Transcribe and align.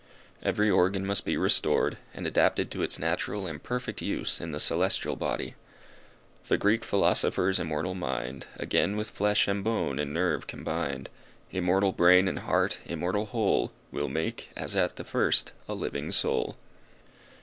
Every 0.41 0.67
organ 0.67 1.05
must 1.05 1.25
be 1.25 1.37
restored, 1.37 1.99
and 2.15 2.25
adapted 2.25 2.71
to 2.71 2.81
its 2.81 2.97
natural 2.97 3.45
and 3.45 3.61
perfect 3.61 4.01
use 4.01 4.41
in 4.41 4.51
the 4.51 4.59
celestial 4.59 5.15
body. 5.15 5.53
The 6.47 6.57
Greek 6.57 6.83
Philosopher's 6.83 7.59
immortal 7.59 7.93
mind, 7.93 8.47
Again 8.57 8.95
with 8.97 9.11
flesh 9.11 9.47
and 9.47 9.63
bone 9.63 9.99
and 9.99 10.11
nerve 10.11 10.47
combined; 10.47 11.11
Immortal 11.51 11.91
brain 11.91 12.27
and 12.27 12.39
heart 12.39 12.79
immortal 12.87 13.27
whole, 13.27 13.71
Will 13.91 14.09
make, 14.09 14.49
as 14.55 14.75
at 14.75 14.95
the 14.95 15.03
first, 15.03 15.51
a 15.69 15.75
living 15.75 16.11
soul. 16.11 16.57